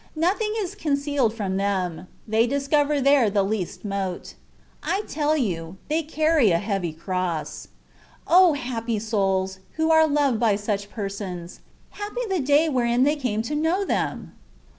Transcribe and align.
Nothing 0.15 0.55
is 0.57 0.73
concealed 0.73 1.31
from 1.35 1.57
them— 1.57 2.07
they 2.27 2.47
discover 2.47 2.99
there 2.99 3.29
the 3.29 3.43
least 3.43 3.85
mote. 3.85 4.33
I 4.81 5.03
tell 5.07 5.37
you, 5.37 5.77
they 5.89 6.01
carry 6.01 6.49
a 6.49 6.57
heavy 6.57 6.91
cross. 6.91 7.67
O 8.25 8.53
happy 8.53 8.97
souls, 8.97 9.59
who 9.73 9.91
are 9.91 10.07
loved 10.07 10.39
by 10.39 10.55
such 10.55 10.89
persons! 10.89 11.59
Happy 11.91 12.21
the 12.27 12.39
day 12.39 12.67
wherein 12.67 13.03
they 13.03 13.15
came 13.15 13.43
to 13.43 13.53
know 13.53 13.85
them 13.85 14.31